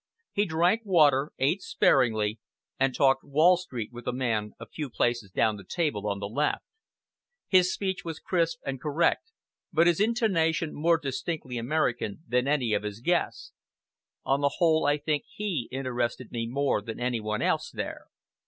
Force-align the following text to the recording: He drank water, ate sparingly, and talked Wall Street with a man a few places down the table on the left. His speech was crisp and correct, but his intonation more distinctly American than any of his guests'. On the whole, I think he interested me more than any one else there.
He 0.31 0.47
drank 0.47 0.81
water, 0.83 1.31
ate 1.37 1.61
sparingly, 1.61 2.39
and 2.79 2.95
talked 2.95 3.23
Wall 3.23 3.55
Street 3.55 3.91
with 3.93 4.07
a 4.07 4.11
man 4.11 4.53
a 4.59 4.65
few 4.65 4.89
places 4.89 5.29
down 5.29 5.57
the 5.57 5.63
table 5.63 6.07
on 6.07 6.17
the 6.17 6.27
left. 6.27 6.65
His 7.47 7.71
speech 7.71 8.03
was 8.03 8.17
crisp 8.19 8.61
and 8.65 8.81
correct, 8.81 9.29
but 9.71 9.85
his 9.85 9.99
intonation 9.99 10.73
more 10.73 10.97
distinctly 10.97 11.59
American 11.59 12.23
than 12.27 12.47
any 12.47 12.73
of 12.73 12.81
his 12.81 12.99
guests'. 12.99 13.53
On 14.25 14.41
the 14.41 14.55
whole, 14.57 14.87
I 14.87 14.97
think 14.97 15.25
he 15.29 15.69
interested 15.71 16.31
me 16.31 16.47
more 16.47 16.81
than 16.81 16.99
any 16.99 17.19
one 17.19 17.43
else 17.43 17.69
there. 17.69 18.07